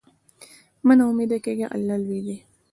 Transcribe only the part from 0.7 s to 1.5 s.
مه نا امیده